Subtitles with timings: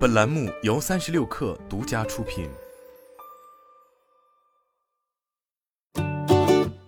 [0.00, 2.48] 本栏目由三十六氪独家出品。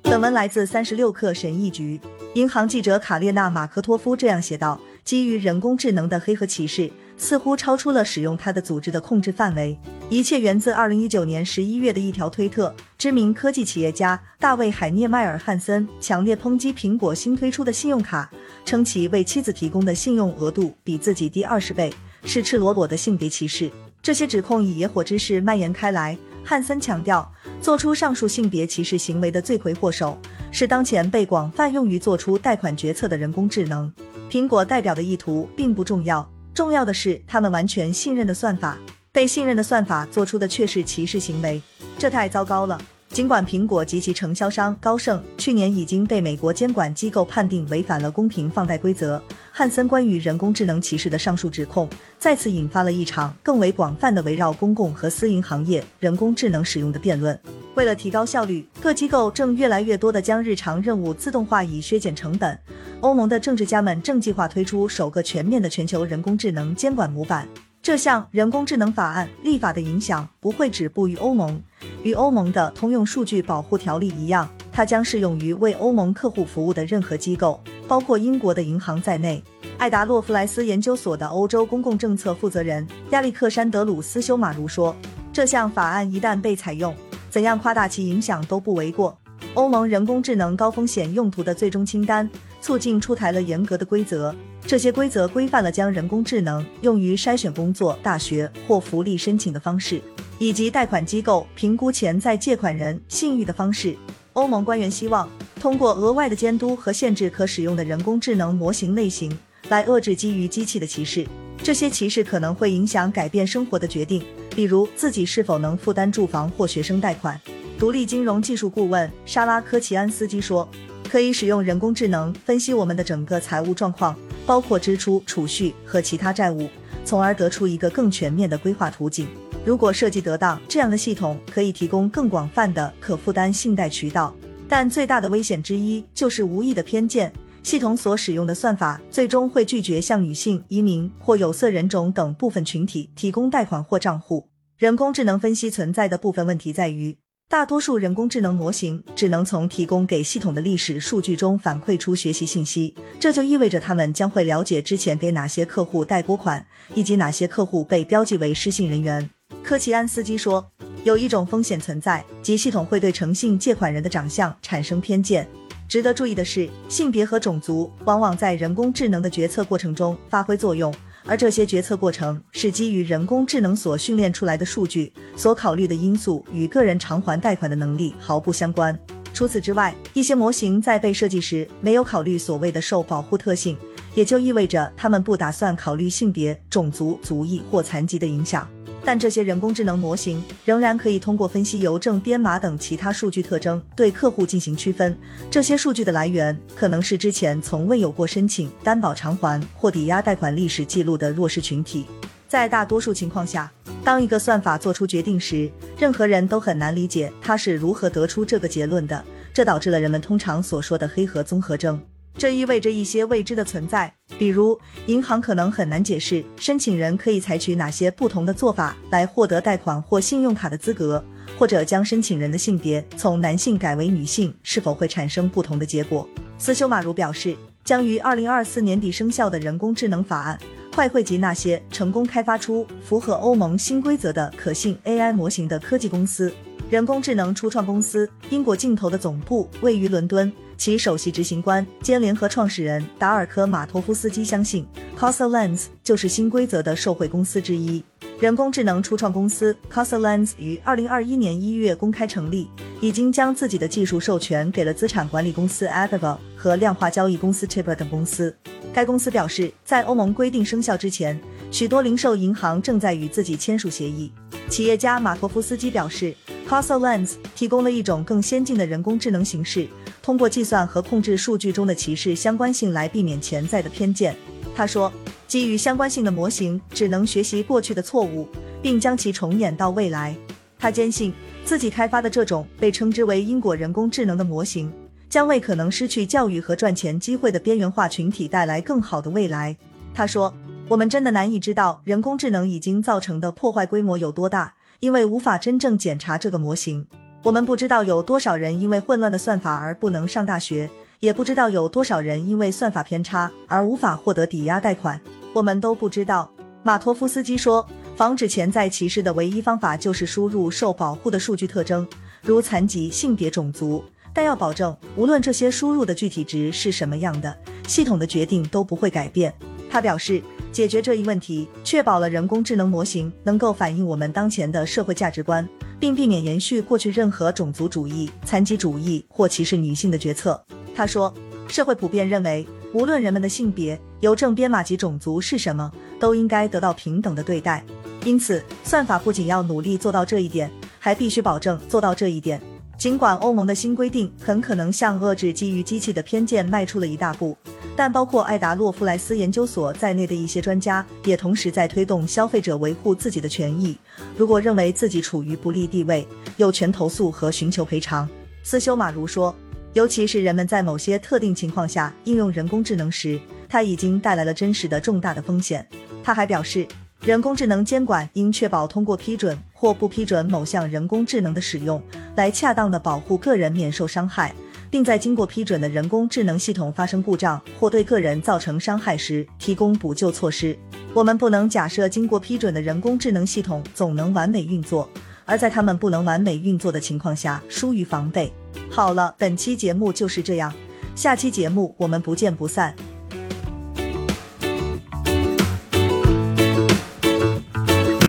[0.00, 2.00] 本文来自三十六氪神译局。
[2.32, 9.78] 银行记者卡列娜马科托夫这样写道：“基于人工智能的黑客骑士似乎超出了使用它的组织的控制范围。
[10.08, 12.74] 一切源自二零一九年十一月的一条推特。
[12.96, 18.30] 知名科技企业家大卫海涅迈尔汉森强烈抨击苹果新推出的信用卡，
[18.64, 21.92] 称其为妻子提供的信用额度比自己低二十倍。”
[22.24, 23.70] 是赤裸裸的性别歧视。
[24.02, 26.16] 这些指控以野火之势蔓延开来。
[26.44, 30.18] 汉森强调，做出上述性别歧视行为的罪魁祸首
[30.50, 33.92] 是当前被广泛用于做出贷款决策的人工智能。
[34.28, 38.76] 苹果代表的意图并不重要，重要的是他们完全信任的算法。
[39.12, 41.62] 被信任的算法做出的却是歧视行为，
[41.98, 42.80] 这太糟糕了。
[43.12, 51.86] 尽管苹果及其承销商高盛去年已经被美国监管机构判定违反了公平放贷规则，汉森关于人工智能歧视的上述指控
[52.18, 57.38] 再次引发了一场更为广泛的围绕公共和私营行业人工智能使用的辩论。
[57.74, 62.58] 为了提高效率，各机构正越来越多地将日常任务自动化，以削减成本。
[63.00, 67.46] 欧盟的政治家们正计划推出首个全面的全球人工智能监管模板。
[67.82, 71.60] 这项人工智能法案立法的影响不会止步于欧盟，
[72.04, 79.42] 与欧盟的通用数据保护条例一样，它将适用于为欧盟客户服务的任何机构，包括英国的银行在内。
[79.78, 84.94] 艾达洛弗莱斯研究所的欧洲公共政策负责人亚历克山德鲁斯修马如说
[85.32, 86.94] ：“这项法案一旦被采用，
[87.30, 89.18] 怎样夸大其影响都不为过。”
[89.54, 92.30] 欧盟人工智能高风险用途的最终清单
[92.62, 94.34] 促进出台了严格的规则。
[94.64, 100.00] 这些规则规范了将人工智能用于筛选工作、大学或福利申请的方式，
[100.38, 103.96] 以及贷款机构评估潜在借款人信誉的方式。
[104.34, 105.28] 欧盟官员希望
[105.60, 109.36] 通过额外的监督和限制可使用的人工智能模型类型，
[109.68, 111.26] 来遏制基于机器的歧视。
[111.62, 114.22] 这些歧视可能会影响改变生活的决定，
[114.54, 117.38] 比如自己是否能负担住房或学生贷款。
[117.78, 120.68] 独立金融技术顾问莎拉科奇安斯基说
[121.12, 126.68] ：“可以使用人工智能分析我们的整个财务状况。”包括支出、储蓄和其他债务，
[127.04, 129.28] 从而得出一个更全面的规划图景。
[129.62, 134.34] 如果设计得当，这样的系统可以提供更广泛的可负担信贷渠道。
[134.66, 137.30] 但最大的危险之一就是无意的偏见。
[137.62, 144.48] 系统所使用的算法最终会拒绝向女性、移民或有色人种等部分群体提供贷款或账户。
[144.76, 147.16] 人工智能分析存在的部分问题在于。
[147.52, 159.28] 大多数人工智能模型只能从提供给系统的历史数据中反馈出学习信息，这就意味着他们将会了解之前给哪些客户贷拨款，以及哪些客户被标记为失信人员。
[159.62, 160.66] 科奇安斯基说，
[161.04, 165.46] 有一种风险存在，即系统会对诚信借款人的长相产生偏见。
[165.86, 170.90] 值得注意的是，性别和种族往往在人工智能的决策过程中发挥作用。
[171.24, 178.98] 而这些决策过程是基于人工智能所训练出来的数据，所考虑的因素与个人偿还贷款的能力毫不相关。
[179.32, 183.76] 除此之外，一些模型在被设计时没有考虑所谓的受保护特性，
[184.14, 188.68] 也就意味着他们不打算考虑性别、种族、族裔或残疾的影响。
[189.04, 195.16] 但这些人工智能模型仍然可以通过分析邮政编码等其他数据特征，对客户进行区分。
[195.50, 202.06] 这些数据的来源可能是之前从未有过申请担保偿还或抵押贷款历史记录的弱势群体。
[202.46, 203.72] 在大多数情况下，
[204.04, 209.24] 当一个算法做出决定时，任何人都很难理解它是如何得出这个结论的。
[209.54, 212.00] 这导致了人们通常所说的黑盒综合征。
[212.36, 221.24] 这意味着一些未知的存在，比如银行可能很难解释申请人可以采取哪些不同的做法来获得贷款或信用卡的资格，
[221.58, 226.28] 或者将申请人的性别从男性改为女性是否会产生不同的结果。
[226.58, 230.58] 斯修马如表示，将于二零二四年底生效的人工智能法案
[230.96, 236.52] 会汇集那些成功开发出符合欧盟新规则的可信 AI 模型的科技公司。
[236.90, 240.52] 人工智能初创公司英国镜头的总部位于伦敦。
[240.82, 244.84] 其首席执行官兼联合创始人达尔科马托夫斯基相信
[245.16, 248.02] c o s a Lens 就是新规则的受惠公司之一。
[248.40, 252.68] 人工智能初创公司 c o s a Lens 于二零二一年一月公开成立，
[253.00, 258.52] 已经将自己的技术授权给了资产管理公司 a g a v a 和量化交易公司 Tibber 等公司。
[258.92, 261.40] 该公司表示，在欧盟规定生效之前，
[261.70, 264.32] 许多零售银行正在与自己签署协议。
[264.68, 266.34] 企业家马托夫斯基表示
[266.68, 269.86] c o s a Lens 提供了一种更先进的人工智能形式。
[270.22, 274.36] 通过计算和控制数据中的歧视相关性来避免潜在的偏见。
[274.74, 275.12] 他说，
[275.48, 278.48] 基于相关性的模型只能学习过去的错误，
[278.80, 280.34] 并将其重演到未来。
[280.78, 281.34] 他坚信
[281.64, 284.92] 自己开发的这种被称之为“因果人工智能”的模型，
[285.28, 289.76] 将为可能失去教育和赚钱机会的边缘化群体带来更好的未来。
[290.14, 290.54] 他说。
[290.88, 297.06] 我们真的难以知道人工智能已经造成的破坏规模有多大，因为无法真正检查这个模型。
[297.44, 305.20] 我们不知道有多少人因为混乱的算法而不能上大学，也不知道有多少人因为算法偏差而无法获得抵押贷款。
[305.52, 306.48] 我们都不知道。
[306.84, 307.84] 马托夫斯基说，
[308.14, 312.06] 防止潜在歧视的唯一方法就是输入受保护的数据特征，
[312.42, 314.04] 如残疾、性别、种族。
[314.32, 317.52] 但要保证，无论这些输入的具体值是什么样的，
[317.88, 319.52] 系统的决定都不会改变。
[319.90, 320.40] 他表示。
[320.72, 325.68] 解决这一问题，确保了人工智能模型能够反映我们当前的社会价值观，
[326.02, 330.60] 并避免延续过去任何种族主义、残疾主义或歧视女性的决策。
[330.96, 331.32] 他说，
[331.68, 337.84] 社会普遍认为，无论人们的性别、邮政编码及种族是什么，都应该得到平等的对待。
[338.24, 340.68] 因此，算法不仅要努力做到这一点，
[340.98, 342.60] 还必须保证做到这一点。
[343.02, 347.58] 尽管欧盟的新规定很可能向遏制基于机器的偏见迈出了一大步。
[347.96, 353.98] 但包括艾达洛夫莱斯研究所在内的一些专家也同时在推动消费者维护自己的权益。
[354.36, 356.24] 如果认为自己处于不利地位，
[356.58, 358.28] 有权投诉和寻求赔偿。
[358.62, 359.52] 斯修马如说，
[359.94, 363.36] 尤其是人们在某些特定情况下应用人工智能时，
[363.68, 365.84] 它已经带来了真实的重大的风险。
[366.22, 366.86] 他还表示，
[367.24, 372.02] 人工智能监管应确保通过批准或不批准某项人工智能的使用，
[372.36, 374.52] 来恰当的保护个人免受伤害。
[374.92, 380.76] 并在经过批准的人工智能系统发生故障或对个人造成伤害时提供补救措施。
[381.14, 385.08] 我们不能假设经过批准的人工智能系统总能完美运作，
[385.46, 388.52] 而在他们不能完美运作的情况下疏于防备。
[388.90, 390.70] 好了，本期节目就是这样，
[391.16, 392.94] 下期节目我们不见不散。